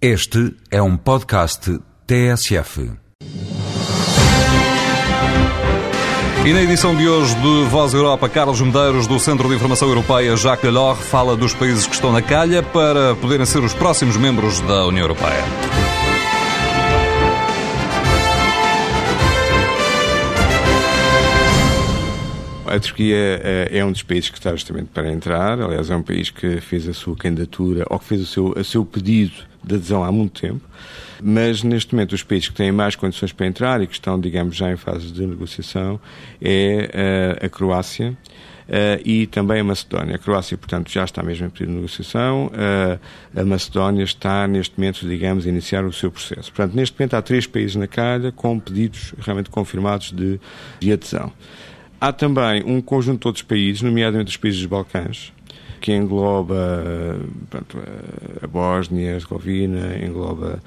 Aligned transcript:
Este 0.00 0.54
é 0.70 0.82
um 0.82 0.94
podcast 0.94 1.80
TSF. 2.06 2.92
E 6.44 6.52
na 6.52 6.60
edição 6.60 6.94
de 6.94 7.08
hoje 7.08 7.34
de 7.36 7.64
Voz 7.70 7.94
Europa, 7.94 8.28
Carlos 8.28 8.60
Medeiros, 8.60 9.06
do 9.06 9.18
Centro 9.18 9.48
de 9.48 9.54
Informação 9.54 9.88
Europeia 9.88 10.36
Jacques 10.36 10.62
Delors, 10.62 11.00
fala 11.00 11.34
dos 11.34 11.54
países 11.54 11.86
que 11.86 11.94
estão 11.94 12.12
na 12.12 12.20
calha 12.20 12.62
para 12.62 13.14
poderem 13.16 13.46
ser 13.46 13.64
os 13.64 13.72
próximos 13.72 14.18
membros 14.18 14.60
da 14.60 14.84
União 14.84 15.04
Europeia. 15.04 15.42
A 22.76 22.78
Turquia 22.80 23.40
é 23.70 23.82
um 23.82 23.90
dos 23.90 24.02
países 24.02 24.28
que 24.28 24.36
está 24.36 24.50
justamente 24.50 24.88
para 24.92 25.10
entrar. 25.10 25.58
Aliás, 25.58 25.88
é 25.88 25.96
um 25.96 26.02
país 26.02 26.28
que 26.28 26.60
fez 26.60 26.86
a 26.86 26.92
sua 26.92 27.16
candidatura 27.16 27.86
ou 27.88 27.98
que 27.98 28.04
fez 28.04 28.20
o 28.20 28.26
seu, 28.26 28.48
o 28.48 28.64
seu 28.64 28.84
pedido 28.84 29.32
de 29.64 29.76
adesão 29.76 30.04
há 30.04 30.12
muito 30.12 30.42
tempo. 30.42 30.60
Mas, 31.22 31.62
neste 31.62 31.94
momento, 31.94 32.12
os 32.12 32.22
países 32.22 32.50
que 32.50 32.54
têm 32.54 32.70
mais 32.70 32.94
condições 32.94 33.32
para 33.32 33.46
entrar 33.46 33.80
e 33.80 33.86
que 33.86 33.94
estão, 33.94 34.20
digamos, 34.20 34.56
já 34.56 34.70
em 34.70 34.76
fase 34.76 35.10
de 35.10 35.26
negociação 35.26 35.98
é 36.38 37.38
a 37.42 37.48
Croácia. 37.48 38.14
Uh, 38.68 38.98
e 39.04 39.26
também 39.28 39.60
a 39.60 39.64
Macedónia. 39.64 40.16
A 40.16 40.18
Croácia, 40.18 40.58
portanto, 40.58 40.90
já 40.90 41.04
está 41.04 41.22
mesmo 41.22 41.46
em 41.46 41.50
período 41.50 41.70
de 41.70 41.76
negociação. 41.76 42.48
Uh, 42.48 43.40
a 43.40 43.44
Macedónia 43.44 44.02
está, 44.02 44.46
neste 44.46 44.76
momento, 44.76 45.08
digamos, 45.08 45.46
a 45.46 45.48
iniciar 45.48 45.84
o 45.84 45.92
seu 45.92 46.10
processo. 46.10 46.52
Portanto, 46.52 46.74
neste 46.74 46.98
momento 46.98 47.14
há 47.14 47.22
três 47.22 47.46
países 47.46 47.76
na 47.76 47.86
calha 47.86 48.32
com 48.32 48.58
pedidos 48.58 49.14
realmente 49.20 49.48
confirmados 49.48 50.10
de, 50.10 50.40
de 50.80 50.92
adesão. 50.92 51.32
Há 52.00 52.12
também 52.12 52.62
um 52.64 52.80
conjunto 52.80 53.22
de 53.22 53.28
outros 53.28 53.42
países, 53.42 53.82
nomeadamente 53.82 54.30
os 54.30 54.36
países 54.36 54.60
dos 54.60 54.68
Balcãs, 54.68 55.32
que 55.80 55.92
engloba 55.92 57.18
pronto, 57.50 57.78
a 58.42 58.46
Bósnia, 58.46 59.10
a 59.10 59.14
Herzegovina, 59.14 59.98
engloba 60.04 60.62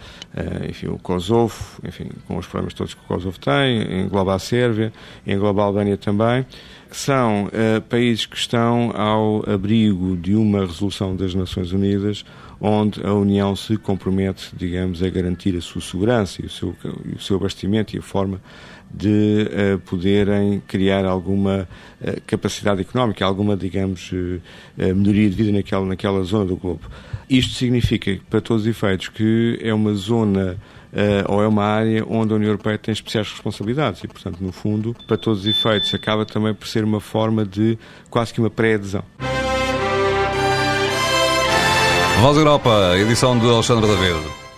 enfim, 0.67 0.88
o 0.88 0.98
Kosovo, 0.98 1.55
enfim, 1.84 2.09
com 2.27 2.38
os 2.38 2.48
problemas 2.48 2.73
todos 2.73 2.94
que 2.94 3.02
o 3.02 3.08
Kosovo 3.08 3.39
tem, 3.39 4.02
engloba 4.02 4.36
a 4.36 4.39
Sérvia, 4.39 4.94
engloba 5.25 5.61
a 5.61 5.66
Albânia 5.66 5.97
também, 5.97 6.45
que 6.89 6.97
são 6.97 7.45
uh, 7.45 7.81
países 7.81 8.25
que 8.25 8.38
estão 8.38 8.92
ao 8.95 9.47
abrigo 9.50 10.17
de 10.17 10.36
uma 10.36 10.61
resolução 10.66 11.16
das 11.16 11.36
Nações 11.36 11.72
Unidas 11.72 12.23
onde 12.62 13.06
a 13.06 13.14
União 13.14 13.56
se 13.56 13.78
compromete, 13.78 14.50
digamos, 14.56 15.02
a 15.02 15.09
garantir 15.09 15.56
a 15.56 15.62
sua 15.62 15.81
segurança 15.81 16.41
e 16.41 16.45
o 16.45 16.50
seu, 16.50 16.75
o 17.16 17.19
seu 17.19 17.38
abastecimento 17.38 17.95
e 17.95 18.00
a 18.00 18.02
forma 18.02 18.41
de 18.91 19.47
uh, 19.75 19.80
poderem 19.80 20.62
criar 20.67 21.06
alguma 21.06 21.69
uh, 22.02 22.22
capacidade 22.25 22.81
económica, 22.81 23.23
alguma, 23.23 23.56
digamos, 23.56 24.12
uh, 24.12 24.41
melhoria 25.00 25.30
de 25.30 25.36
vida 25.36 25.52
naquela, 25.52 25.86
naquela 25.86 26.23
zona 26.23 26.45
do 26.45 26.55
globo. 26.55 26.81
Isto 27.30 27.55
significa, 27.55 28.19
para 28.30 28.42
todos 28.42 28.64
os 28.64 28.67
efeitos, 28.69 29.09
que 29.09 29.59
é 29.61 29.73
uma 29.73 29.94
zona 29.94 30.58
ou 31.28 31.44
é 31.44 31.47
uma 31.47 31.64
área 31.64 32.03
onde 32.08 32.33
a 32.33 32.36
União 32.36 32.50
Europeia 32.50 32.78
tem 32.78 32.91
especiais 32.91 33.30
responsabilidades 33.30 34.03
e, 34.03 34.08
portanto, 34.08 34.39
no 34.41 34.52
fundo, 34.52 34.95
para 35.08 35.17
todos 35.17 35.41
os 35.41 35.45
efeitos, 35.45 35.94
acaba 35.94 36.25
também 36.25 36.53
por 36.53 36.67
ser 36.67 36.83
uma 36.83 37.00
forma 37.00 37.45
de 37.45 37.78
quase 38.09 38.33
que 38.33 38.39
uma 38.39 38.50
pré-adesão. 38.50 39.03
Voz 42.22 42.38
Europa, 42.38 42.97
edição 42.97 43.38
de 43.38 43.47
Alexandre 43.47 43.88
David. 43.88 44.48